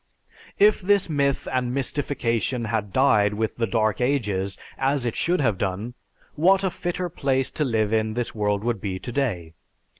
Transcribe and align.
If 0.57 0.81
this 0.81 1.07
myth 1.11 1.47
and 1.53 1.75
mystification 1.75 2.65
had 2.65 2.91
died 2.91 3.35
with 3.35 3.57
the 3.57 3.67
dead 3.67 4.01
ages, 4.01 4.57
as 4.79 5.05
it 5.05 5.15
should 5.15 5.41
have 5.41 5.59
done, 5.59 5.93
what 6.33 6.63
a 6.63 6.71
fitter 6.71 7.07
place 7.07 7.51
to 7.51 7.63
live 7.63 7.93
in 7.93 8.15
this 8.15 8.33
world 8.33 8.63
would 8.63 8.81
be 8.81 8.97
today! 8.97 9.53